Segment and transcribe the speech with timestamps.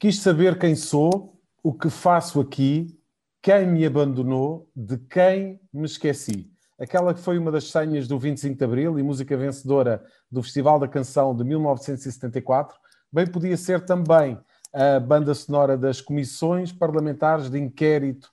[0.00, 2.96] Quis saber quem sou, o que faço aqui,
[3.42, 6.52] quem me abandonou, de quem me esqueci.
[6.78, 10.78] Aquela que foi uma das senhas do 25 de Abril e música vencedora do Festival
[10.78, 12.78] da Canção de 1974,
[13.12, 14.38] bem podia ser também
[14.72, 18.30] a banda sonora das comissões parlamentares de inquérito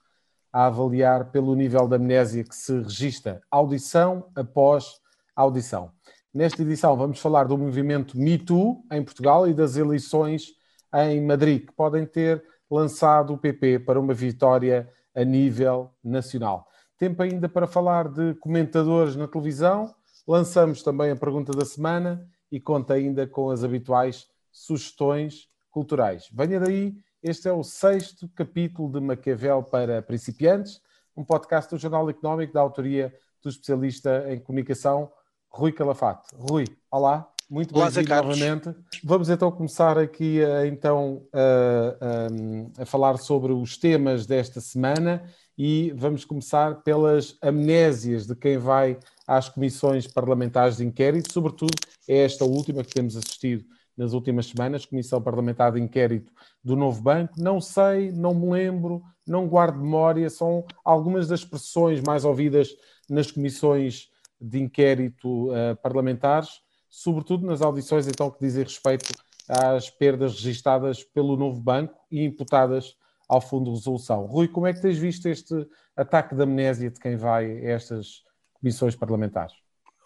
[0.52, 5.00] a avaliar pelo nível de amnésia que se registra audição após
[5.34, 5.90] audição.
[6.32, 10.55] Nesta edição vamos falar do movimento Me Too em Portugal e das eleições
[11.04, 16.66] em Madrid, que podem ter lançado o PP para uma vitória a nível nacional.
[16.98, 19.94] Tempo ainda para falar de comentadores na televisão.
[20.26, 26.28] Lançamos também a pergunta da semana e conta ainda com as habituais sugestões culturais.
[26.32, 30.80] Venha daí este é o sexto capítulo de Maquiavel para principiantes,
[31.16, 35.10] um podcast do Jornal Económico da autoria do especialista em comunicação
[35.48, 36.28] Rui Calafate.
[36.36, 38.74] Rui, olá, muito bem-vindo novamente.
[39.04, 45.22] Vamos então começar aqui a, então a, a, a, falar sobre os temas desta semana
[45.56, 51.74] e vamos começar pelas amnésias de quem vai às comissões parlamentares de inquérito, sobretudo
[52.08, 53.64] é esta última que temos assistido
[53.96, 56.30] nas últimas semanas, Comissão Parlamentar de Inquérito
[56.62, 57.32] do Novo Banco.
[57.38, 62.68] Não sei, não me lembro, não guardo memória, são algumas das expressões mais ouvidas
[63.08, 64.08] nas comissões
[64.38, 66.60] de inquérito uh, parlamentares,
[66.96, 69.12] sobretudo nas audições então que dizem respeito
[69.46, 72.96] às perdas registadas pelo Novo Banco e imputadas
[73.28, 74.24] ao Fundo de Resolução.
[74.24, 75.54] Rui, como é que tens visto este
[75.94, 78.22] ataque de amnésia de quem vai a estas
[78.54, 79.54] comissões parlamentares?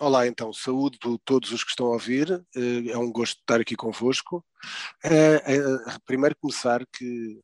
[0.01, 3.61] Olá, então, saúde a todos os que estão a ouvir, eh, é um gosto estar
[3.61, 4.45] aqui convosco.
[5.05, 7.39] É, é, primeiro começar que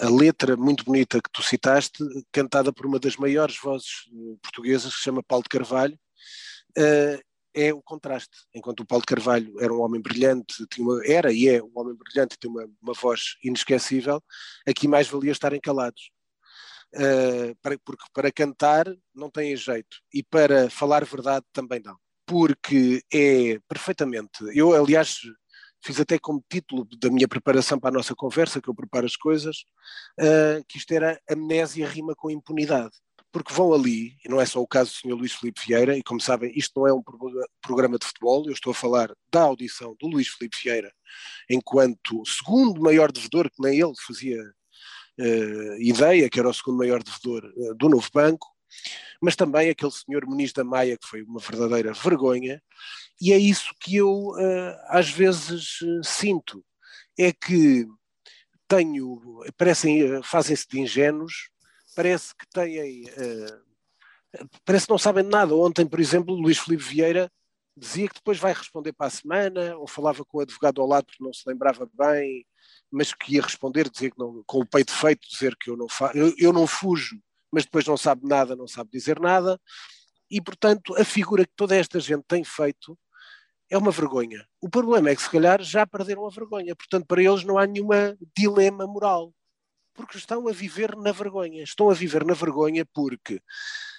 [0.00, 4.04] a, letra muito bonita que tu citaste, cantada por uma das maiores vozes
[4.42, 5.98] portuguesas, que se chama Paulo de Carvalho,
[7.54, 8.46] é, o contraste.
[8.54, 12.38] Enquanto o Paulo Carvalho era um homem brilhante, uma, era e é um homem brilhante,
[12.38, 14.22] tem uma, uma voz inesquecível,
[14.66, 16.10] aqui mais valia estarem calados
[16.94, 21.96] uh, para, porque para cantar não tem jeito e para falar verdade também não.
[22.26, 24.38] Porque é perfeitamente.
[24.54, 25.18] Eu, aliás,
[25.82, 29.16] fiz até como título da minha preparação para a nossa conversa, que eu preparo as
[29.16, 29.64] coisas,
[30.20, 32.92] uh, que isto era amnésia rima com impunidade.
[33.32, 35.14] Porque vão ali, e não é só o caso do Sr.
[35.14, 37.02] Luís Filipe Vieira, e como sabem, isto não é um
[37.62, 40.92] programa de futebol, eu estou a falar da audição do Luís Filipe Vieira,
[41.48, 47.02] enquanto segundo maior devedor, que nem ele fazia uh, ideia, que era o segundo maior
[47.02, 48.48] devedor uh, do novo banco,
[49.22, 52.60] mas também aquele senhor Muniz da Maia, que foi uma verdadeira vergonha,
[53.20, 56.64] e é isso que eu uh, às vezes sinto,
[57.18, 57.86] é que
[58.66, 59.20] tenho,
[59.56, 61.50] parecem, fazem-se de ingênuos,
[62.00, 63.04] parece que têm,
[64.64, 65.54] parece que não sabem de nada.
[65.54, 67.30] Ontem, por exemplo, Luís Filipe Vieira
[67.76, 71.04] dizia que depois vai responder para a semana, ou falava com o advogado ao lado
[71.04, 72.46] porque não se lembrava bem,
[72.90, 75.88] mas que ia responder, dizer que não, com o peito feito, dizer que eu não,
[75.88, 77.20] fa eu, eu não fujo,
[77.52, 79.60] mas depois não sabe nada, não sabe dizer nada,
[80.30, 82.98] e portanto a figura que toda esta gente tem feito
[83.70, 84.46] é uma vergonha.
[84.60, 87.66] O problema é que se calhar já perderam a vergonha, portanto para eles não há
[87.66, 89.32] nenhuma dilema moral,
[90.00, 91.62] porque estão a viver na vergonha.
[91.62, 93.42] Estão a viver na vergonha porque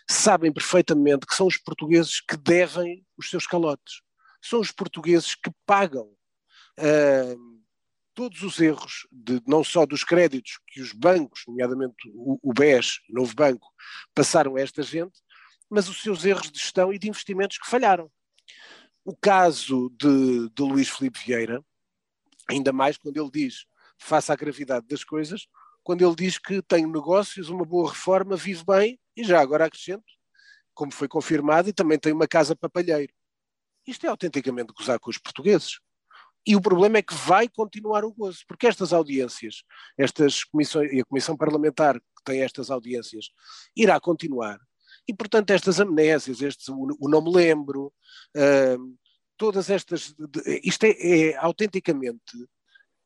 [0.09, 4.01] sabem perfeitamente que são os portugueses que devem os seus calotes.
[4.41, 7.61] São os portugueses que pagam uh,
[8.15, 12.99] todos os erros, de, não só dos créditos que os bancos, nomeadamente o, o BES,
[13.09, 13.71] o Novo Banco,
[14.15, 15.21] passaram a esta gente,
[15.69, 18.11] mas os seus erros de gestão e de investimentos que falharam.
[19.05, 21.63] O caso de, de Luís Filipe Vieira,
[22.49, 23.65] ainda mais quando ele diz,
[23.99, 25.47] face à gravidade das coisas,
[25.83, 30.03] quando ele diz que tem negócios, uma boa reforma, vive bem, e já agora acrescento,
[30.73, 33.13] como foi confirmado, e também tem uma casa papalheiro.
[33.85, 35.79] Isto é autenticamente gozar com os portugueses.
[36.45, 39.63] E o problema é que vai continuar o gozo, porque estas audiências,
[39.97, 43.29] estas comissões, e a Comissão Parlamentar que tem estas audiências,
[43.75, 44.59] irá continuar.
[45.07, 47.93] E, portanto, estas amnésias, estes, o, o não me lembro,
[48.35, 48.97] uh,
[49.37, 50.15] todas estas.
[50.63, 52.47] Isto é, é, autenticamente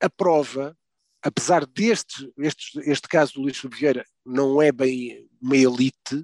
[0.01, 0.77] a prova,
[1.25, 6.23] apesar deste este, este caso do Luís Vieira não é bem uma elite,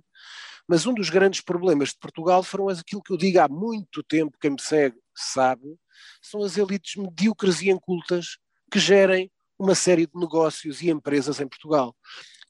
[0.68, 4.38] mas um dos grandes problemas de Portugal foram aquilo que eu digo há muito tempo,
[4.39, 5.75] quem me segue sabe,
[6.21, 8.38] são as elites medíocres e incultas
[8.71, 11.95] que gerem uma série de negócios e empresas em Portugal.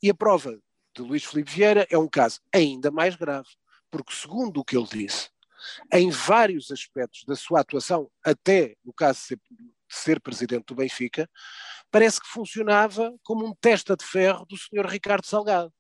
[0.04, 0.60] E a prova
[0.96, 3.48] de Luís Filipe Vieira é um caso ainda mais grave,
[3.90, 5.30] porque, segundo o que ele disse,
[5.92, 9.20] em vários aspectos da sua atuação, até no caso
[9.92, 11.30] ser, de ser presidente do Benfica,
[11.92, 15.72] parece que funcionava como um testa de ferro do senhor Ricardo Salgado.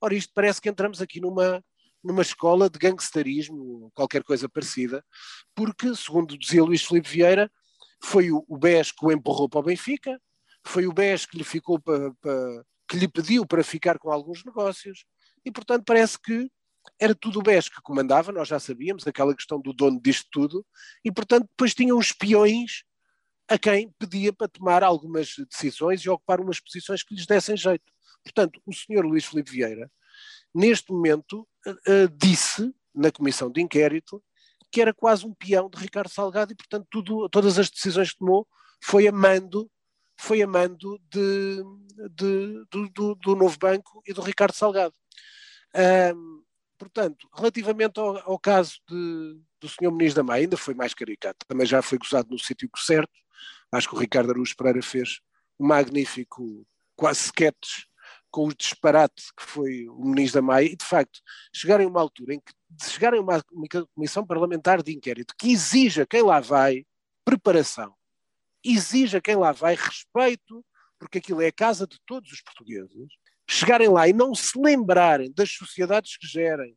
[0.00, 1.62] Ora, isto parece que entramos aqui numa
[2.02, 5.04] numa escola de gangsterismo, qualquer coisa parecida,
[5.52, 7.50] porque, segundo dizia Luís Filipe Vieira,
[8.00, 10.18] foi o, o BES que o empurrou para o Benfica,
[10.64, 11.82] foi o BES que lhe ficou
[12.88, 15.04] que lhe pediu para ficar com alguns negócios,
[15.44, 16.48] e portanto parece que
[17.00, 20.64] era tudo o BES que comandava, nós já sabíamos, aquela questão do dono disto tudo,
[21.04, 22.84] e portanto depois tinham espiões
[23.48, 27.92] a quem pedia para tomar algumas decisões e ocupar umas posições que lhes dessem jeito.
[28.22, 29.90] Portanto, o senhor Luís Filipe Vieira,
[30.54, 34.22] neste momento, uh, disse na comissão de inquérito
[34.70, 38.18] que era quase um peão de Ricardo Salgado e, portanto, tudo, todas as decisões que
[38.18, 38.46] tomou
[38.82, 39.70] foi a mando,
[40.18, 41.62] foi a mando de,
[42.10, 44.94] de, do, do, do, novo banco e do Ricardo Salgado.
[46.78, 51.44] Portanto, relativamente ao, ao caso de, do senhor Ministro da Maia, ainda foi mais caricato,
[51.46, 53.12] também já foi gozado no sítio certo,
[53.72, 55.20] Acho que o Ricardo Araújo Pereira fez
[55.58, 57.84] um magnífico, quase sketch,
[58.30, 61.20] com o disparate que foi o ministro da Maia, e de facto,
[61.54, 62.52] chegarem a uma altura em que
[62.90, 63.42] chegarem a uma
[63.94, 66.84] comissão parlamentar de inquérito que exija quem lá vai
[67.24, 67.94] preparação,
[68.64, 70.64] exija quem lá vai respeito,
[70.98, 73.08] porque aquilo é a casa de todos os portugueses,
[73.48, 76.76] chegarem lá e não se lembrarem das sociedades que gerem,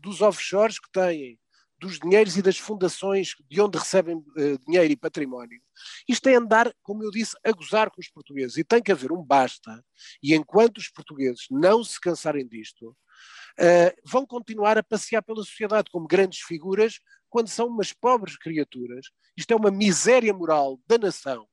[0.00, 1.38] dos offshores que têm,
[1.78, 5.60] dos dinheiros e das fundações de onde recebem uh, dinheiro e património.
[6.08, 8.56] Isto é andar, como eu disse, a gozar com os portugueses.
[8.56, 9.84] E tem que haver um basta.
[10.22, 15.90] E enquanto os portugueses não se cansarem disto, uh, vão continuar a passear pela sociedade
[15.90, 16.98] como grandes figuras
[17.30, 19.06] quando são umas pobres criaturas.
[19.36, 21.46] Isto é uma miséria moral da nação.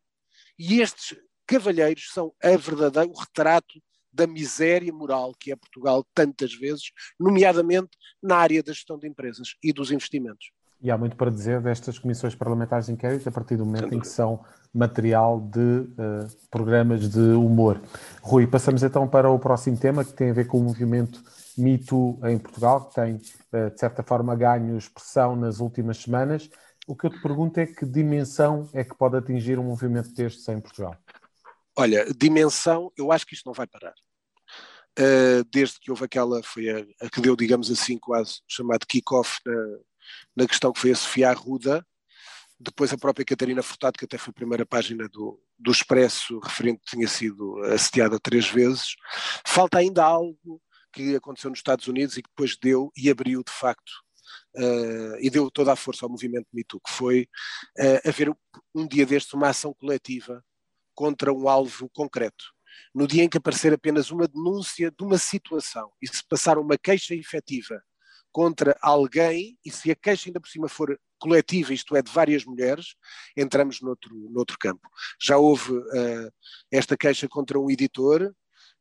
[0.57, 3.79] E estes cavalheiros são a verdadeiro retrato
[4.15, 9.55] da miséria moral que é Portugal tantas vezes, nomeadamente na área da gestão de empresas
[9.61, 10.51] e dos investimentos.
[10.81, 13.99] E há muito para dizer destas comissões parlamentares de inquérito a partir do momento em
[13.99, 17.81] que são material de uh, programas de humor.
[18.21, 21.23] Rui, passamos então para o próximo tema que tem a ver com o movimento
[21.57, 26.49] Me Too em Portugal, que tem, uh, de certa forma, ganho expressão nas últimas semanas.
[26.87, 30.47] O que eu te pergunto é que dimensão é que pode atingir um movimento destes
[30.49, 30.95] em Portugal?
[31.77, 33.93] Olha, dimensão, eu acho que isto não vai parar.
[34.97, 39.39] Uh, desde que houve aquela, foi a, a, que deu, digamos assim, quase chamado kick-off
[39.45, 39.53] na,
[40.37, 41.85] na, questão que foi a Sofia Arruda,
[42.57, 46.81] depois a própria Catarina Furtado, que até foi a primeira página do, do Expresso, referente
[46.85, 48.95] tinha sido assediada três vezes.
[49.45, 50.61] Falta ainda algo
[50.93, 53.91] que aconteceu nos Estados Unidos e que depois deu e abriu de facto
[54.57, 57.27] Uh, e deu toda a força ao movimento Me Too, que foi
[57.77, 58.33] uh, haver
[58.73, 60.41] um dia destes uma ação coletiva
[60.93, 62.54] contra um alvo concreto.
[62.93, 66.77] No dia em que aparecer apenas uma denúncia de uma situação e se passar uma
[66.77, 67.81] queixa efetiva
[68.31, 72.43] contra alguém, e se a queixa ainda por cima for coletiva, isto é, de várias
[72.43, 72.95] mulheres,
[73.35, 74.89] entramos noutro, noutro campo.
[75.21, 76.31] Já houve uh,
[76.69, 78.35] esta queixa contra um editor,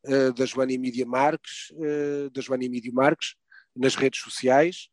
[0.06, 0.72] uh, da Joana
[1.06, 3.36] Marques, uh, da Joana Emília Marques,
[3.76, 4.88] nas redes sociais.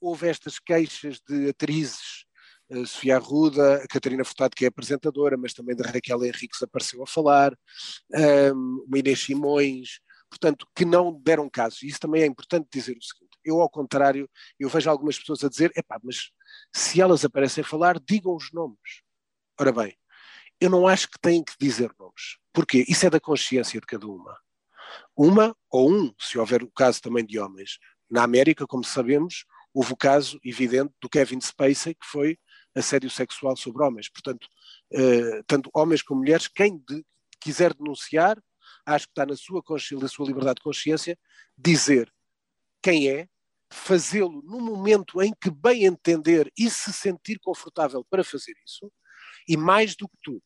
[0.00, 2.25] houve estas queixas de atrizes
[2.84, 7.06] Sofia Arruda, a Catarina Furtado, que é apresentadora, mas também da Raquel Henriques apareceu a
[7.06, 7.56] falar,
[8.52, 11.78] um, o Inês Simões, portanto, que não deram caso.
[11.82, 14.28] E isso também é importante dizer o seguinte: eu, ao contrário,
[14.58, 16.30] eu vejo algumas pessoas a dizer, epá, mas
[16.74, 19.02] se elas aparecem a falar, digam os nomes.
[19.58, 19.96] Ora bem,
[20.60, 22.38] eu não acho que têm que dizer nomes.
[22.52, 22.84] Porquê?
[22.88, 24.36] Isso é da consciência de cada uma.
[25.16, 27.78] Uma ou um, se houver o caso também de homens.
[28.10, 32.38] Na América, como sabemos, houve o caso evidente do Kevin Spacey, que foi
[32.76, 34.08] assédio sexual sobre homens.
[34.08, 34.46] Portanto,
[34.92, 37.04] uh, tanto homens como mulheres, quem de,
[37.40, 38.38] quiser denunciar,
[38.84, 39.62] acho que está na sua,
[40.00, 41.18] na sua liberdade de consciência,
[41.56, 42.12] dizer
[42.82, 43.28] quem é,
[43.70, 48.92] fazê-lo no momento em que bem entender e se sentir confortável para fazer isso,
[49.48, 50.42] e mais do que tudo,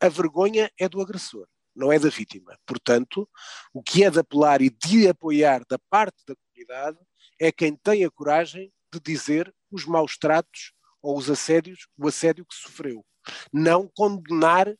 [0.00, 2.58] a vergonha é do agressor, não é da vítima.
[2.66, 3.28] Portanto,
[3.72, 6.98] o que é de apelar e de apoiar da parte da comunidade
[7.38, 12.44] é quem tem a coragem de dizer os maus tratos ou os assédios, o assédio
[12.44, 13.04] que sofreu.
[13.52, 14.74] Não condenar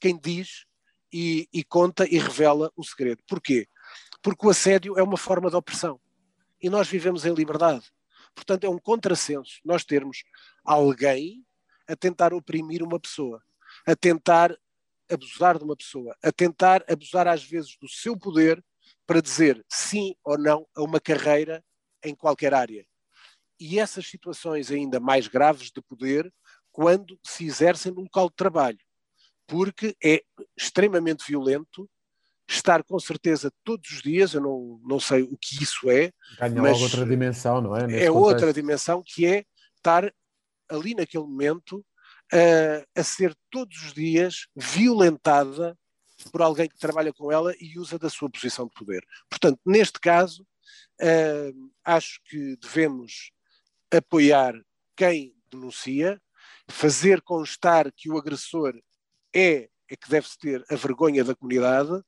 [0.00, 0.64] quem diz
[1.12, 3.22] e, e conta e revela o segredo.
[3.26, 3.66] Porquê?
[4.22, 6.00] Porque o assédio é uma forma de opressão.
[6.60, 7.90] E nós vivemos em liberdade.
[8.34, 10.24] Portanto, é um contrassenso nós termos
[10.64, 11.44] alguém
[11.88, 13.42] a tentar oprimir uma pessoa,
[13.86, 14.56] a tentar
[15.10, 18.62] abusar de uma pessoa, a tentar abusar às vezes do seu poder
[19.06, 21.64] para dizer sim ou não a uma carreira
[22.02, 22.84] em qualquer área
[23.58, 26.32] e essas situações ainda mais graves de poder
[26.70, 28.78] quando se exercem no local de trabalho,
[29.46, 30.22] porque é
[30.56, 31.88] extremamente violento
[32.48, 36.12] estar com certeza todos os dias, eu não, não sei o que isso é.
[36.38, 37.86] Ganha mas logo outra dimensão, não é?
[37.86, 38.16] Nesse é contexto.
[38.16, 39.44] outra dimensão que é
[39.76, 40.12] estar
[40.68, 45.76] ali naquele momento uh, a ser todos os dias violentada
[46.30, 49.04] por alguém que trabalha com ela e usa da sua posição de poder.
[49.28, 50.46] Portanto, neste caso,
[51.00, 53.30] uh, acho que devemos
[53.90, 54.54] apoiar
[54.96, 56.20] quem denuncia,
[56.68, 58.74] fazer constar que o agressor
[59.34, 62.02] é é que deve-se ter a vergonha da comunidade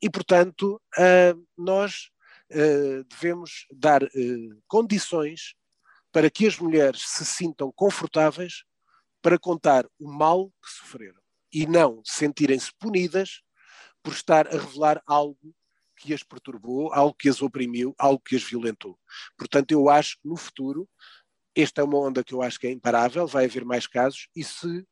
[0.00, 2.10] e, portanto, uh, nós
[2.52, 5.54] uh, devemos dar uh, condições
[6.12, 8.64] para que as mulheres se sintam confortáveis
[9.20, 11.20] para contar o mal que sofreram
[11.52, 13.42] e não sentirem-se punidas
[14.02, 15.54] por estar a revelar algo
[15.98, 18.98] que as perturbou, algo que as oprimiu, algo que as violentou.
[19.36, 20.88] Portanto, eu acho que no futuro,
[21.54, 24.44] esta é uma onda que eu acho que é imparável, vai haver mais casos, e
[24.44, 24.86] se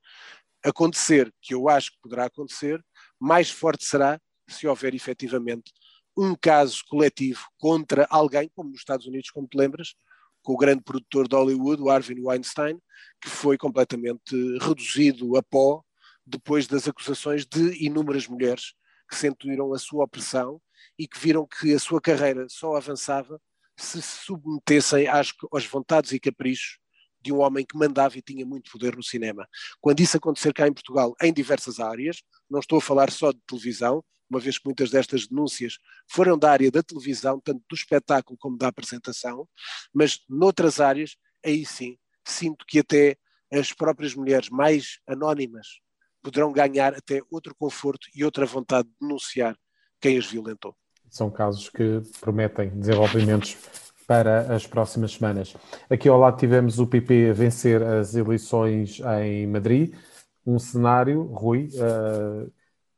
[0.65, 2.85] acontecer, que eu acho que poderá acontecer,
[3.21, 5.73] mais forte será se houver efetivamente
[6.17, 9.95] um caso coletivo contra alguém, como nos Estados Unidos, como te lembras,
[10.43, 12.81] com o grande produtor de Hollywood, o Harvey Weinstein,
[13.21, 15.83] que foi completamente reduzido a pó
[16.25, 18.75] depois das acusações de inúmeras mulheres
[19.09, 20.61] que sentiram a sua opressão
[20.99, 23.41] e que viram que a sua carreira só avançava
[23.77, 26.79] se se submetessem às, às vontades e caprichos
[27.21, 29.47] de um homem que mandava e tinha muito poder no cinema.
[29.81, 33.41] Quando isso acontecer cá em Portugal, em diversas áreas, não estou a falar só de
[33.47, 35.79] televisão, uma vez que muitas destas denúncias
[36.09, 39.47] foram da área da televisão, tanto do espetáculo como da apresentação,
[39.93, 43.17] mas noutras áreas, aí sim, sinto que até
[43.53, 45.67] as próprias mulheres mais anónimas
[46.23, 49.57] poderão ganhar até outro conforto e outra vontade de denunciar
[50.01, 50.75] quem as violentou.
[51.11, 53.57] São casos que prometem desenvolvimentos
[54.07, 55.55] para as próximas semanas.
[55.91, 59.95] Aqui ao lado tivemos o PP a vencer as eleições em Madrid,
[60.47, 62.51] um cenário, Rui, uh,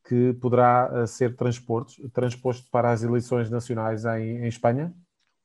[0.06, 4.92] que poderá eh, ser transposto para as eleições nacionais em, em Espanha?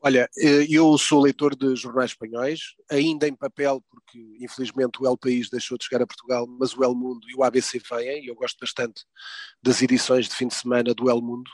[0.06, 5.18] Olha, eh, eu sou leitor de jornais espanhóis, ainda em papel, porque infelizmente o El
[5.18, 8.28] País deixou de chegar a Portugal, mas o El Mundo e o ABC vêm, e
[8.28, 9.06] eu gosto bastante
[9.64, 11.50] das edições de fim de semana do El Mundo,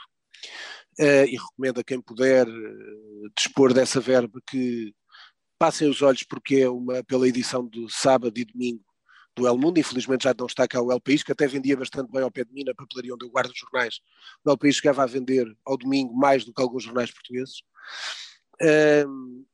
[0.98, 2.44] eh, e recomendo a quem puder
[3.36, 4.92] dispor dessa verba que
[5.56, 8.84] passem os olhos, porque é uma pela edição do sábado e domingo
[9.36, 12.10] do El Mundo, infelizmente já não está cá o El País, que até vendia bastante
[12.10, 14.00] bem ao pé de mim, na papelaria onde eu guardo os jornais.
[14.44, 17.62] O El País chegava a vender ao domingo mais do que alguns jornais portugueses.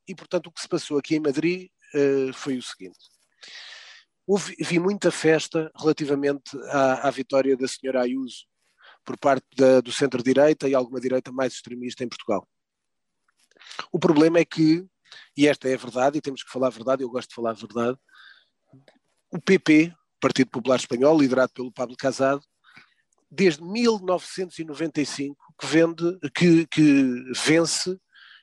[0.08, 2.98] E, portanto, o que se passou aqui em Madrid uh, foi o seguinte.
[4.26, 8.44] Houve, vi muita festa relativamente à, à vitória da senhora Ayuso
[9.04, 12.46] por parte da, do centro-direita e alguma direita mais extremista em Portugal.
[13.92, 14.84] O problema é que,
[15.36, 17.50] e esta é a verdade, e temos que falar a verdade, eu gosto de falar
[17.50, 17.96] a verdade,
[19.30, 22.42] o PP, Partido Popular Espanhol, liderado pelo Pablo Casado,
[23.30, 27.98] desde 1995 que, vende, que, que vence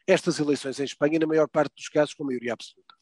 [0.07, 2.93] estas eleições em Espanha, na maior parte dos casos com maioria absoluta.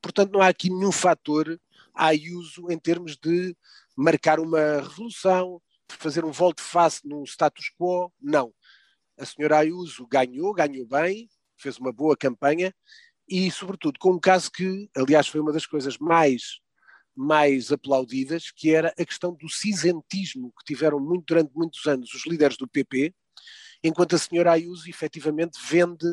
[0.00, 1.60] Portanto, não há aqui nenhum fator
[1.94, 3.56] a uso em termos de
[3.96, 8.52] marcar uma revolução, de fazer um volte-face num status quo, não.
[9.18, 12.74] A senhora Ayuso ganhou, ganhou bem, fez uma boa campanha
[13.28, 16.60] e, sobretudo, com um caso que, aliás, foi uma das coisas mais
[17.18, 22.26] mais aplaudidas, que era a questão do cinzentismo que tiveram muito, durante muitos anos os
[22.26, 23.14] líderes do PP,
[23.82, 26.04] enquanto a senhora Ayuso efetivamente vende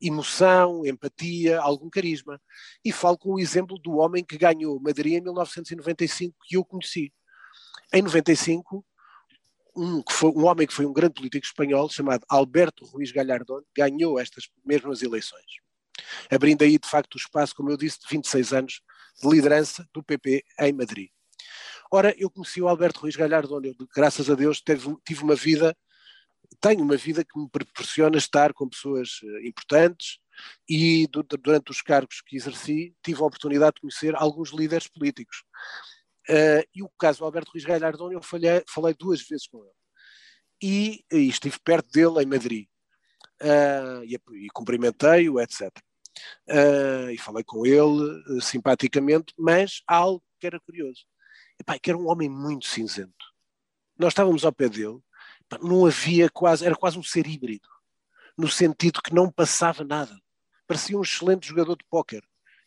[0.00, 2.40] emoção, empatia, algum carisma.
[2.84, 7.12] E falo com o exemplo do homem que ganhou Madrid em 1995, que eu conheci.
[7.92, 8.84] Em 95,
[9.76, 13.62] um, que foi, um homem que foi um grande político espanhol, chamado Alberto Ruiz Gallardón,
[13.76, 15.60] ganhou estas mesmas eleições.
[16.30, 18.82] Abrindo aí, de facto, o espaço, como eu disse, de 26 anos
[19.20, 21.10] de liderança do PP em Madrid.
[21.90, 23.60] Ora, eu conheci o Alberto Ruiz Gallardón,
[23.94, 25.76] graças a Deus, teve, tive uma vida,
[26.60, 30.18] tenho uma vida que me proporciona estar com pessoas eh, importantes
[30.68, 35.44] e durante os cargos que exerci tive a oportunidade de conhecer alguns líderes políticos.
[36.28, 39.74] Uh, e o caso do Alberto Ruiz Gallardón, eu falhei, falei duas vezes com ele.
[40.62, 42.66] E, e estive perto dele em Madrid.
[43.42, 45.70] Uh, e, e cumprimentei-o, etc.
[46.48, 51.04] Uh, e falei com ele simpaticamente, mas há algo que era curioso.
[51.58, 53.12] Epá, que era um homem muito cinzento.
[53.98, 55.00] Nós estávamos ao pé dele,
[55.62, 57.68] não havia quase, era quase um ser híbrido,
[58.36, 60.16] no sentido que não passava nada.
[60.66, 62.22] Parecia um excelente jogador de póquer.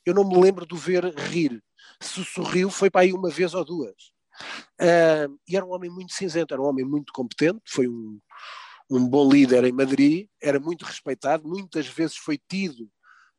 [0.05, 1.63] Eu não me lembro de o ver rir.
[2.01, 4.13] Se sorriu, foi para aí uma vez ou duas.
[4.81, 8.19] Uh, e era um homem muito cinzento, era um homem muito competente, foi um,
[8.89, 12.89] um bom líder em Madrid, era muito respeitado, muitas vezes foi tido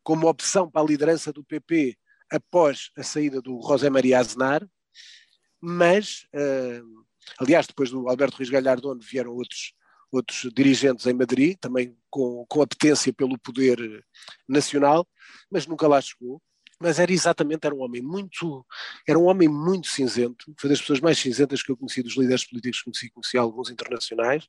[0.03, 1.97] como opção para a liderança do PP
[2.31, 4.67] após a saída do José Maria Aznar,
[5.61, 7.05] mas, uh,
[7.39, 9.73] aliás, depois do Alberto Ruiz Gallardón vieram outros,
[10.11, 13.79] outros dirigentes em Madrid, também com, com apetência pelo poder
[14.49, 15.07] nacional,
[15.51, 16.41] mas nunca lá chegou.
[16.81, 18.67] Mas era exatamente, era um homem muito,
[19.07, 22.45] era um homem muito cinzento, foi das pessoas mais cinzentas que eu conheci, dos líderes
[22.45, 24.47] políticos que conheci, conheci alguns internacionais,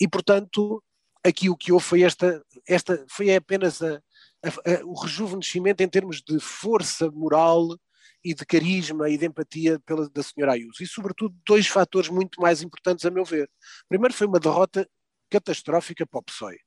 [0.00, 0.82] e portanto,
[1.24, 3.96] aqui o que houve foi esta, esta foi apenas a,
[4.42, 7.76] a, a, o rejuvenescimento em termos de força moral
[8.24, 10.82] e de carisma e de empatia pela, da senhora Ayuso.
[10.82, 13.50] E, sobretudo, dois fatores muito mais importantes, a meu ver.
[13.88, 14.88] Primeiro, foi uma derrota
[15.30, 16.58] catastrófica para o PSOE.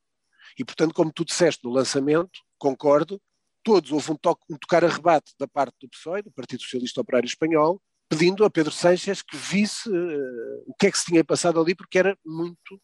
[0.58, 3.20] E, portanto, como tu disseste no lançamento, concordo,
[3.62, 7.00] todos houve um, toque, um tocar a rebate da parte do PSOE, do Partido Socialista
[7.00, 11.24] Operário Espanhol, pedindo a Pedro Sánchez que visse uh, o que é que se tinha
[11.24, 12.80] passado ali, porque era muito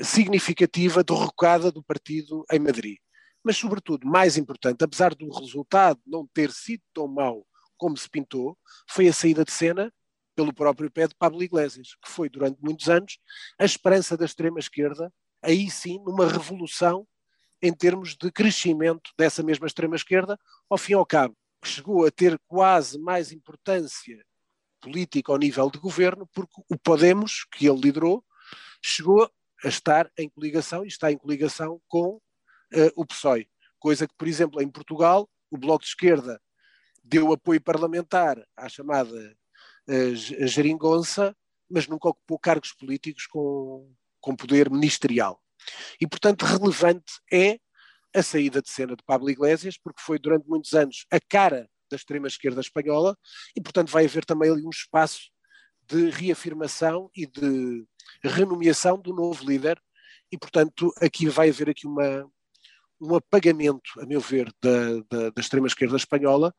[0.00, 2.96] significativa derrocada do partido em Madrid.
[3.44, 7.46] Mas, sobretudo, mais importante, apesar do resultado não ter sido tão mau
[7.78, 8.58] como se pintou,
[8.90, 9.92] foi a saída de cena
[10.34, 13.18] pelo próprio pé de Pablo Iglesias, que foi durante muitos anos
[13.58, 17.06] a esperança da extrema-esquerda, aí sim, numa revolução
[17.60, 20.38] em termos de crescimento dessa mesma extrema-esquerda,
[20.70, 24.24] ao fim e ao cabo, que chegou a ter quase mais importância
[24.80, 28.24] política ao nível de governo, porque o Podemos, que ele liderou,
[28.80, 29.28] chegou
[29.64, 33.48] a estar em coligação e está em coligação com uh, o PSOE.
[33.78, 36.40] Coisa que, por exemplo, em Portugal, o Bloco de Esquerda
[37.08, 39.36] deu apoio parlamentar à chamada
[39.88, 40.14] uh,
[40.46, 41.34] geringonça,
[41.68, 45.42] mas nunca ocupou cargos políticos com, com poder ministerial.
[46.00, 47.58] E, portanto, relevante é
[48.14, 51.96] a saída de cena de Pablo Iglesias, porque foi durante muitos anos a cara da
[51.96, 53.16] extrema-esquerda espanhola,
[53.56, 55.30] e, portanto, vai haver também ali um espaço
[55.86, 57.86] de reafirmação e de
[58.22, 59.80] renomeação do novo líder,
[60.30, 62.30] e, portanto, aqui vai haver aqui uma,
[63.00, 66.54] um apagamento, a meu ver, da, da, da extrema-esquerda espanhola,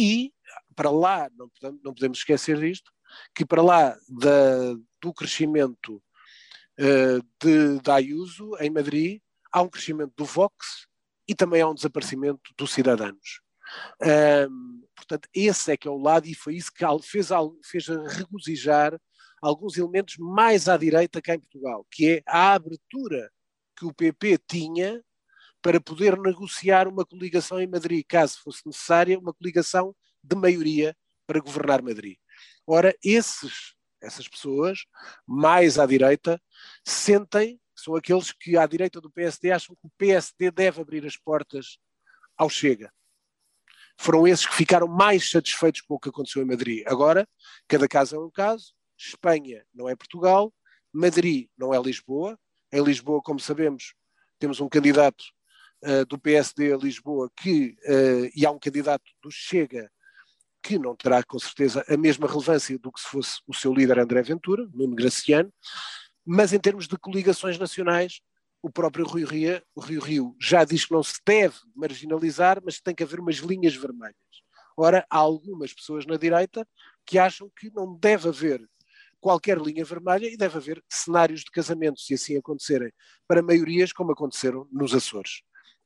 [0.00, 0.32] e
[0.74, 2.90] para lá, não podemos, não podemos esquecer disto,
[3.34, 6.02] que para lá da, do crescimento
[6.78, 9.20] uh, de, Ayuso em Madrid,
[9.52, 10.86] há um crescimento do Vox
[11.28, 13.40] e também há um desaparecimento dos cidadãos.
[14.48, 17.28] Um, portanto, esse é que é o lado, e foi isso que fez,
[17.64, 18.98] fez regozijar
[19.42, 23.30] alguns elementos mais à direita cá em Portugal, que é a abertura
[23.76, 25.02] que o PP tinha
[25.62, 31.40] para poder negociar uma coligação em Madrid, caso fosse necessária, uma coligação de maioria para
[31.40, 32.16] governar Madrid.
[32.66, 34.84] Ora, esses, essas pessoas,
[35.26, 36.40] mais à direita,
[36.84, 41.16] sentem, são aqueles que à direita do PSD acham que o PSD deve abrir as
[41.16, 41.78] portas
[42.36, 42.92] ao Chega.
[43.98, 46.82] Foram esses que ficaram mais satisfeitos com o que aconteceu em Madrid.
[46.86, 47.28] Agora,
[47.68, 48.72] cada caso é um caso.
[48.98, 50.52] Espanha não é Portugal,
[50.92, 52.38] Madrid não é Lisboa.
[52.72, 53.94] Em Lisboa, como sabemos,
[54.38, 55.24] temos um candidato
[55.84, 59.90] uh, do PSD a Lisboa que, uh, e há um candidato do Chega
[60.62, 63.98] que não terá com certeza a mesma relevância do que se fosse o seu líder
[63.98, 65.52] André Ventura, Nuno Graciano,
[66.24, 68.20] mas em termos de coligações nacionais,
[68.62, 72.80] o próprio Rio Rio, o Rio Rio já diz que não se deve marginalizar, mas
[72.80, 74.14] tem que haver umas linhas vermelhas.
[74.76, 76.66] Ora, há algumas pessoas na direita
[77.06, 78.62] que acham que não deve haver
[79.20, 82.90] qualquer linha vermelha e deve haver cenários de casamento, se assim acontecerem,
[83.28, 85.42] para maiorias como aconteceram nos Açores.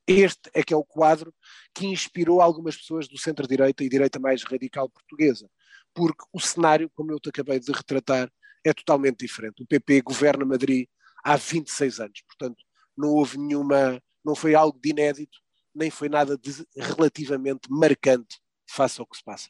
[0.06, 1.34] Este é que é o quadro
[1.74, 5.48] que inspirou algumas pessoas do centro-direita e direita mais radical portuguesa,
[5.94, 8.30] porque o cenário, como eu te acabei de retratar,
[8.64, 9.62] é totalmente diferente.
[9.62, 10.86] O PP governa Madrid
[11.22, 12.62] há 26 anos, portanto,
[12.96, 15.38] não houve nenhuma, não foi algo de inédito,
[15.74, 18.38] nem foi nada de relativamente marcante
[18.68, 19.48] face ao que se passa.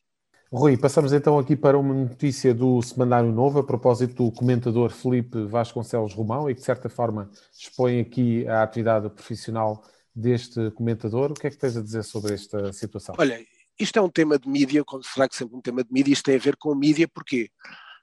[0.52, 5.44] Rui, passamos então aqui para uma notícia do Semanário Novo, a propósito do comentador Felipe
[5.46, 9.82] Vasconcelos Romão, e que de certa forma expõe aqui a atividade profissional
[10.14, 11.32] deste comentador.
[11.32, 13.14] O que é que tens a dizer sobre esta situação?
[13.18, 13.44] Olha,
[13.78, 16.24] isto é um tema de mídia, como será que sempre um tema de mídia, isto
[16.24, 17.50] tem a ver com mídia, porquê?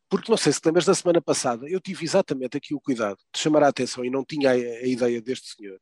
[0.09, 3.39] Porque não sei se lembras da semana passada, eu tive exatamente aqui o cuidado de
[3.39, 5.79] chamar a atenção, e não tinha a, a ideia deste senhor,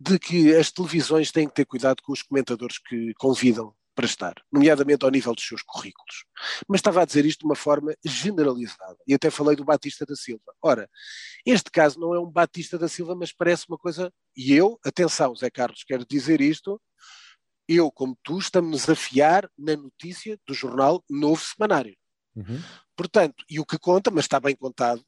[0.00, 4.34] de que as televisões têm que ter cuidado com os comentadores que convidam para estar,
[4.52, 6.24] nomeadamente ao nível dos seus currículos.
[6.68, 10.16] Mas estava a dizer isto de uma forma generalizada, e até falei do Batista da
[10.16, 10.54] Silva.
[10.62, 10.88] Ora,
[11.46, 14.12] este caso não é um Batista da Silva, mas parece uma coisa.
[14.36, 16.80] E eu, atenção, Zé Carlos, quero dizer isto,
[17.68, 21.96] eu, como tu, estamos a fiar na notícia do jornal Novo Semanário.
[22.36, 22.60] Uhum.
[22.96, 25.04] Portanto, e o que conta, mas está bem contado,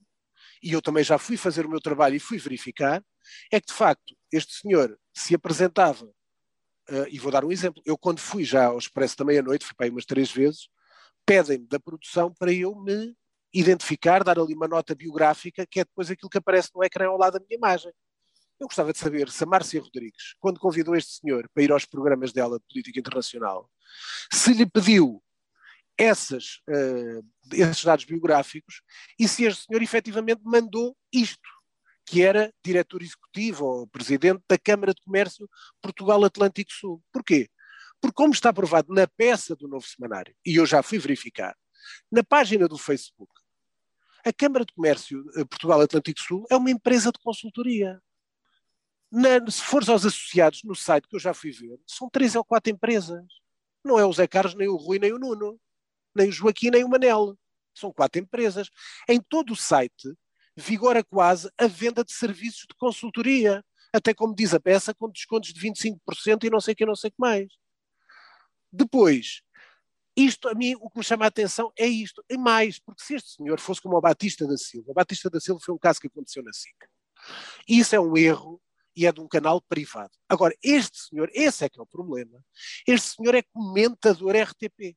[0.63, 3.03] e eu também já fui fazer o meu trabalho e fui verificar,
[3.53, 6.11] é que de facto este senhor se apresentava
[6.89, 7.83] Uh, e vou dar um exemplo.
[7.85, 10.69] Eu, quando fui já ao Expresso da Meia-Noite, fui para aí umas três vezes,
[11.25, 13.15] pedem-me da produção para eu me
[13.53, 17.19] identificar, dar ali uma nota biográfica, que é depois aquilo que aparece no ecrã ao
[17.19, 17.93] lado da minha imagem.
[18.59, 21.85] Eu gostava de saber se a Márcia Rodrigues, quando convidou este senhor para ir aos
[21.85, 23.71] programas dela de política internacional,
[24.33, 25.23] se lhe pediu
[25.99, 28.83] essas, uh, esses dados biográficos
[29.19, 31.56] e se este senhor efetivamente mandou isto
[32.07, 35.51] que era diretor executivo ou presidente da Câmara de Comércio
[35.83, 37.03] Portugal Atlântico Sul.
[37.13, 37.51] Porquê?
[38.01, 41.57] Porque, como está provado na peça do novo semanário, e eu já fui verificar,
[42.11, 43.33] na página do Facebook,
[44.25, 48.01] a Câmara de Comércio eh, Portugal Atlântico Sul é uma empresa de consultoria.
[49.11, 52.45] Na, se fores aos associados no site que eu já fui ver, são três ou
[52.45, 53.25] quatro empresas.
[53.85, 55.61] Não é o Zé Carlos, nem o Rui, nem o Nuno.
[56.15, 57.39] nem o Joaquim, nem o Manel.
[57.75, 58.69] São quatro empresas.
[59.09, 60.13] Em todo o site
[60.57, 63.65] vigora quase a venda de serviços de consultoria.
[63.93, 66.97] Até como diz a peça, com descontos de 25% e não sei o que, não
[66.97, 67.53] sei o que mais.
[68.73, 69.43] Depois,
[70.17, 73.15] isto a mim, o que me chama a atenção é isto, e mais, porque se
[73.15, 76.01] este senhor fosse como o Batista da Silva, o Batista da Silva foi um caso
[76.01, 76.75] que aconteceu na SIC.
[77.69, 78.61] Isso é um erro
[78.95, 80.13] e é de um canal privado.
[80.27, 82.43] Agora, este senhor, esse é que é o problema,
[82.87, 84.97] este senhor é comentador RTP.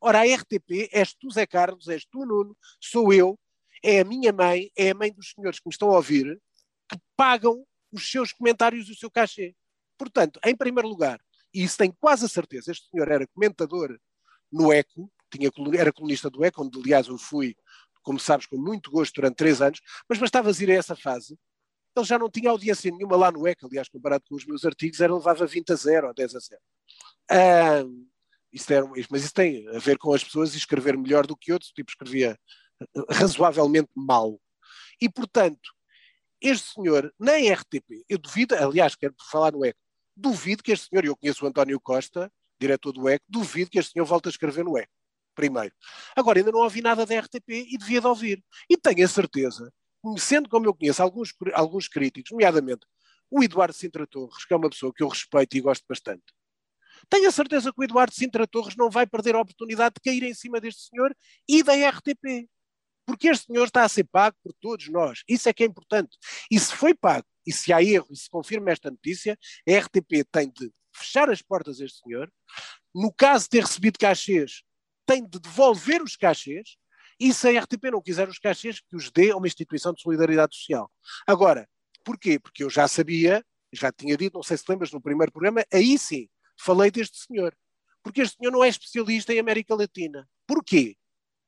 [0.00, 3.38] Ora, a RTP és tu, Zé Carlos, és tu, Nuno, sou eu,
[3.82, 6.40] é a minha mãe, é a mãe dos senhores que me estão a ouvir,
[6.88, 9.54] que pagam os seus comentários e o seu cachê.
[9.98, 11.20] Portanto, em primeiro lugar,
[11.52, 13.98] e isso tenho quase a certeza, este senhor era comentador
[14.52, 17.56] no ECO, tinha, era colunista do ECO, onde aliás eu fui,
[18.02, 21.38] como sabes, com muito gosto durante três anos, mas bastava ir a essa fase,
[21.96, 25.00] ele já não tinha audiência nenhuma lá no ECO, aliás, comparado com os meus artigos,
[25.00, 26.60] era levava 20 a 0 ou 10 a 0.
[27.30, 27.84] Ah,
[28.52, 31.72] isso era, mas isso tem a ver com as pessoas escrever melhor do que outros,
[31.72, 32.38] tipo escrevia
[33.10, 34.40] razoavelmente mal.
[35.00, 35.70] E, portanto,
[36.40, 39.78] este senhor, nem RTP, eu duvido, aliás, quero falar no ECO,
[40.16, 43.92] duvido que este senhor, eu conheço o António Costa, diretor do ECO, duvido que este
[43.92, 44.92] senhor volte a escrever no ECO,
[45.34, 45.74] primeiro.
[46.14, 48.44] Agora, ainda não ouvi nada da RTP e devia de ouvir.
[48.68, 49.72] E tenho a certeza,
[50.18, 52.86] sendo como eu conheço alguns, alguns críticos, nomeadamente
[53.30, 56.24] o Eduardo Sintra Torres, que é uma pessoa que eu respeito e gosto bastante,
[57.08, 60.22] tenho a certeza que o Eduardo Sintra Torres não vai perder a oportunidade de cair
[60.22, 61.14] em cima deste senhor
[61.48, 62.48] e da RTP.
[63.06, 65.22] Porque este senhor está a ser pago por todos nós.
[65.28, 66.16] Isso é que é importante.
[66.50, 69.38] E se foi pago, e se há erro, e se confirma esta notícia,
[69.68, 72.30] a RTP tem de fechar as portas a este senhor.
[72.94, 74.62] No caso de ter recebido cachês,
[75.06, 76.76] tem de devolver os cachês.
[77.18, 80.02] E se a RTP não quiser os cachês, que os dê a uma instituição de
[80.02, 80.90] solidariedade social.
[81.26, 81.66] Agora,
[82.04, 82.38] porquê?
[82.38, 83.42] Porque eu já sabia,
[83.72, 87.56] já tinha dito, não sei se lembras no primeiro programa, aí sim, falei deste senhor.
[88.02, 90.28] Porque este senhor não é especialista em América Latina.
[90.46, 90.96] Porquê?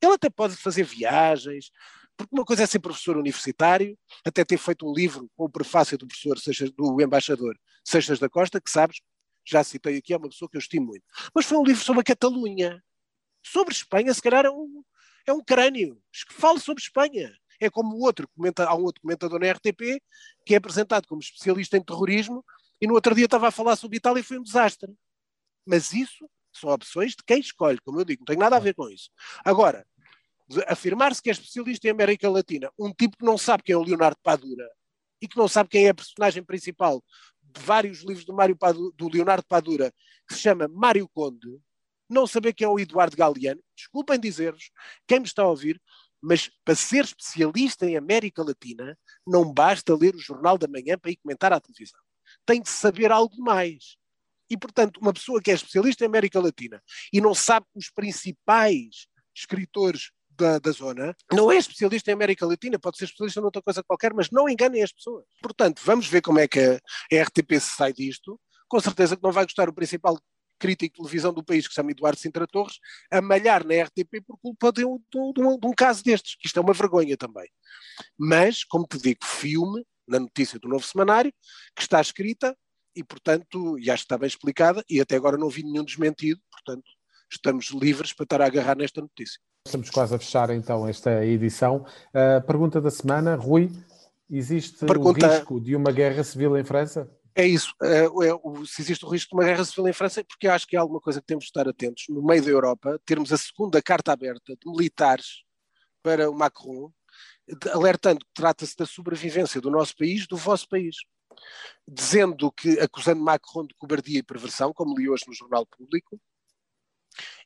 [0.00, 1.70] Ele até pode fazer viagens,
[2.16, 5.96] porque uma coisa é ser professor universitário, até ter feito um livro com o prefácio
[5.96, 6.36] do professor
[6.76, 9.00] do embaixador Seixas da Costa, que sabes,
[9.46, 11.04] já citei aqui, é uma pessoa que eu estimo muito.
[11.34, 12.82] Mas foi um livro sobre a Catalunha.
[13.42, 14.82] Sobre Espanha, se calhar é um,
[15.26, 16.00] é um crânio.
[16.32, 17.32] Fale sobre Espanha.
[17.60, 20.00] É como o outro, comenta, há um outro comentador na RTP
[20.44, 22.44] que é apresentado como especialista em terrorismo
[22.80, 24.92] e no outro dia estava a falar sobre Itália e foi um desastre.
[25.66, 28.74] Mas isso são opções de quem escolhe, como eu digo, não tem nada a ver
[28.74, 29.10] com isso.
[29.44, 29.86] Agora,
[30.66, 33.82] afirmar-se que é especialista em América Latina, um tipo que não sabe quem é o
[33.82, 34.68] Leonardo Padura
[35.20, 37.02] e que não sabe quem é a personagem principal
[37.42, 39.92] de vários livros do, Mário Padura, do Leonardo Padura,
[40.26, 41.60] que se chama Mário Conde,
[42.08, 44.70] não saber quem é o Eduardo Galeano, desculpem dizer-vos,
[45.06, 45.80] quem me está a ouvir,
[46.20, 51.10] mas para ser especialista em América Latina, não basta ler o Jornal da Manhã para
[51.10, 52.00] ir comentar à televisão.
[52.44, 53.96] Tem de saber algo mais.
[54.50, 56.82] E, portanto, uma pessoa que é especialista em América Latina
[57.12, 62.78] e não sabe os principais escritores da, da, zona, não é especialista em América Latina,
[62.78, 65.24] pode ser especialista em outra coisa qualquer, mas não enganem as pessoas.
[65.42, 68.40] Portanto, vamos ver como é que a RTP se sai disto.
[68.68, 70.18] Com certeza que não vai gostar o principal
[70.58, 72.78] crítico de televisão do país, que se chama Eduardo Sintra Torres,
[73.10, 76.46] a malhar na RTP por culpa de um, de, um, de um, caso destes, que
[76.46, 77.48] isto é uma vergonha também.
[78.16, 81.32] Mas, como te digo, filme na notícia do novo semanário,
[81.76, 82.56] que está escrita
[82.98, 86.40] e, portanto, e acho que está bem explicada, e até agora não vi nenhum desmentido,
[86.50, 86.90] portanto,
[87.30, 89.40] estamos livres para estar a agarrar nesta notícia.
[89.64, 91.86] Estamos quase a fechar então esta edição.
[92.08, 93.70] Uh, pergunta da semana, Rui,
[94.28, 95.28] existe pergunta...
[95.28, 97.08] o risco de uma guerra civil em França?
[97.36, 100.24] É isso, é, é, se existe o risco de uma guerra civil em França, é
[100.24, 102.06] porque acho que é alguma coisa que temos de estar atentos.
[102.08, 105.44] No meio da Europa, termos a segunda carta aberta de militares
[106.02, 106.90] para o Macron,
[107.72, 110.96] alertando que trata-se da sobrevivência do nosso país, do vosso país
[111.86, 116.20] dizendo que, acusando Macron de cobardia e perversão, como li hoje no Jornal Público,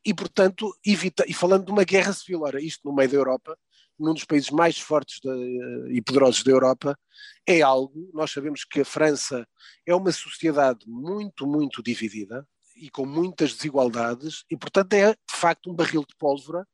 [0.05, 3.57] e, portanto, evita, e falando de uma guerra civil, ora, isto no meio da Europa,
[3.99, 6.99] num dos países mais fortes de, e poderosos da Europa,
[7.47, 9.47] é algo, nós sabemos que a França
[9.87, 15.71] é uma sociedade muito, muito dividida e com muitas desigualdades, e, portanto, é de facto
[15.71, 16.67] um barril de pólvora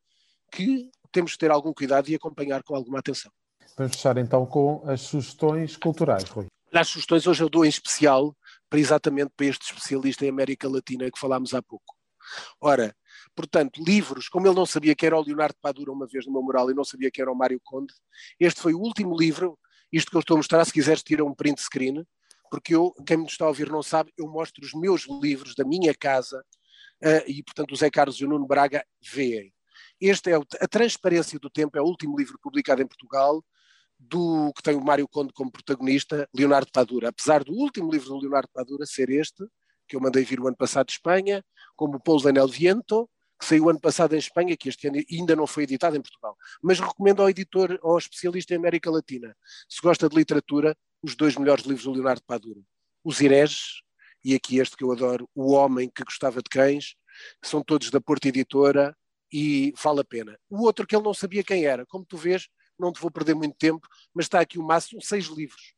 [0.50, 3.30] que temos de ter algum cuidado e acompanhar com alguma atenção.
[3.76, 6.46] Vamos fechar então com as sugestões culturais, Rui.
[6.72, 8.36] As sugestões hoje eu dou em especial
[8.68, 11.96] para exatamente para este especialista em América Latina que falámos há pouco.
[12.60, 12.94] Ora,
[13.34, 16.42] portanto, livros, como ele não sabia que era o Leonardo Padura uma vez no meu
[16.42, 17.94] moral e não sabia que era o Mário Conde,
[18.38, 19.58] este foi o último livro,
[19.90, 22.06] isto que eu estou a mostrar, se quiseres tira um print screen,
[22.50, 25.64] porque eu, quem me está a ouvir não sabe, eu mostro os meus livros da
[25.64, 26.44] minha casa
[27.02, 29.54] uh, e, portanto, o Zé Carlos e o Nuno Braga veem.
[29.98, 33.42] Este é o, A Transparência do Tempo, é o último livro publicado em Portugal,
[33.98, 37.08] do que tem o Mário Conde como protagonista, Leonardo Padura.
[37.08, 39.44] Apesar do último livro do Leonardo Padura ser este,
[39.88, 43.08] que eu mandei vir o ano passado de Espanha, como o Pouso en el Viento,
[43.38, 46.36] que saiu ano passado em Espanha, que este ano ainda não foi editado em Portugal.
[46.62, 49.34] Mas recomendo ao editor, ao especialista em América Latina,
[49.68, 52.60] se gosta de literatura, os dois melhores livros do Leonardo Padura.
[53.04, 53.82] Os Ireges,
[54.24, 56.96] e aqui este que eu adoro, O Homem que Gostava de Cães,
[57.42, 58.96] são todos da Porta Editora
[59.32, 60.38] e vale a pena.
[60.50, 63.34] O outro que ele não sabia quem era, como tu vês, não te vou perder
[63.34, 65.74] muito tempo, mas está aqui o máximo, seis livros,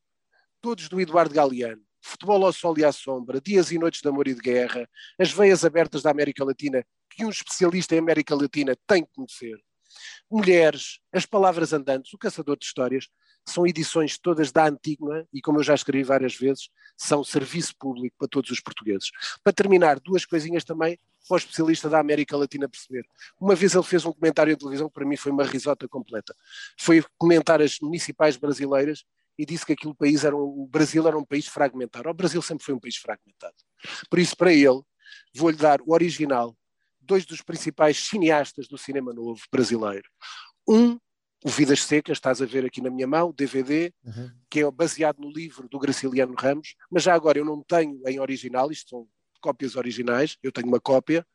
[0.60, 1.82] todos do Eduardo Galeano.
[2.02, 5.30] Futebol ao Sol e à Sombra, Dias e Noites de Amor e de Guerra, As
[5.30, 9.58] Veias Abertas da América Latina, que um especialista em América Latina tem que conhecer.
[10.30, 13.08] Mulheres, As Palavras Andantes, O Caçador de Histórias,
[13.46, 18.14] são edições todas da Antígona e, como eu já escrevi várias vezes, são serviço público
[18.18, 19.10] para todos os portugueses.
[19.42, 23.04] Para terminar, duas coisinhas também para o especialista da América Latina perceber.
[23.40, 26.34] Uma vez ele fez um comentário em televisão que para mim foi uma risota completa.
[26.78, 29.04] Foi comentar as municipais brasileiras
[29.38, 32.08] e disse que aquele país era um, o Brasil era um país fragmentado.
[32.08, 33.54] O Brasil sempre foi um país fragmentado.
[34.08, 34.82] Por isso, para ele,
[35.34, 36.56] vou-lhe dar o original,
[37.10, 40.08] dois dos principais cineastas do cinema novo brasileiro.
[40.68, 40.96] Um,
[41.44, 44.30] o Vidas Secas, estás a ver aqui na minha mão, DVD, uhum.
[44.48, 48.20] que é baseado no livro do Graciliano Ramos, mas já agora eu não tenho em
[48.20, 49.08] original, isto são
[49.40, 51.26] cópias originais, eu tenho uma cópia,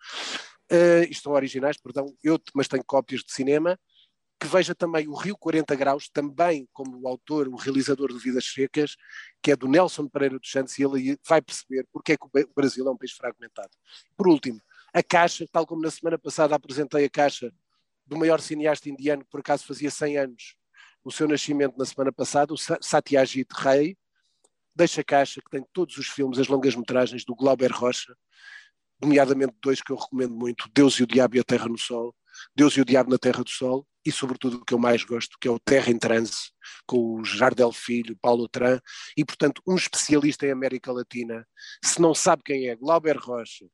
[0.72, 3.78] uh, isto são originais, perdão, eu, mas tenho cópias de cinema,
[4.40, 8.46] que veja também o Rio 40 Graus, também como o autor, o realizador de Vidas
[8.46, 8.96] Secas,
[9.44, 12.54] que é do Nelson Pereira dos Santos, e ele vai perceber porque é que o
[12.56, 13.72] Brasil é um país fragmentado.
[14.16, 14.62] Por último,
[14.96, 17.52] a Caixa, tal como na semana passada apresentei a Caixa
[18.08, 20.56] do maior cineasta indiano, que por acaso fazia 100 anos
[21.04, 23.98] o seu nascimento na semana passada, o Satyajit Ray,
[24.74, 28.16] deixa a Caixa, que tem todos os filmes, as longas-metragens do Glauber Rocha,
[29.00, 32.16] nomeadamente dois que eu recomendo muito, Deus e o Diabo e a Terra no Sol,
[32.56, 35.38] Deus e o Diabo na Terra do Sol, e sobretudo o que eu mais gosto,
[35.40, 36.52] que é o Terra em Transe,
[36.88, 38.80] com o Jardel Filho, Paulo Tran,
[39.18, 41.46] e portanto um especialista em América Latina,
[41.84, 43.66] se não sabe quem é, Glauber Rocha,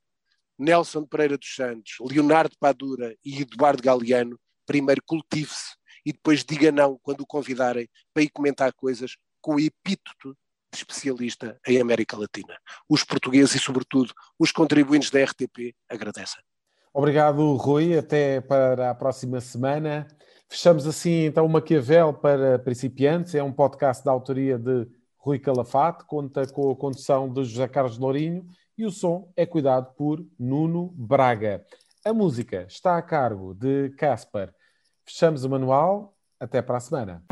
[0.61, 6.99] Nelson Pereira dos Santos, Leonardo Padura e Eduardo Galeano, primeiro cultive-se e depois diga não
[7.01, 10.37] quando o convidarem para ir comentar coisas com o epíteto
[10.71, 12.55] de especialista em América Latina.
[12.87, 16.41] Os portugueses e, sobretudo, os contribuintes da RTP agradecem.
[16.93, 17.97] Obrigado, Rui.
[17.97, 20.07] Até para a próxima semana.
[20.47, 23.33] Fechamos assim então o Maquiavel para principiantes.
[23.33, 27.97] É um podcast da autoria de Rui Calafate, conta com a condução de José Carlos
[27.97, 28.47] Lourinho
[28.81, 31.63] e o som é cuidado por Nuno Braga.
[32.03, 34.51] A música está a cargo de Casper.
[35.05, 36.17] Fechamos o manual.
[36.39, 37.23] Até para a semana.